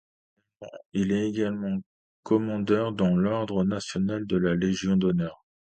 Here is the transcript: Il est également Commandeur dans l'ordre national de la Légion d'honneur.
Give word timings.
Il 0.93 1.11
est 1.11 1.29
également 1.29 1.77
Commandeur 2.23 2.91
dans 2.91 3.15
l'ordre 3.15 3.63
national 3.63 4.25
de 4.25 4.35
la 4.35 4.55
Légion 4.55 4.97
d'honneur. 4.97 5.45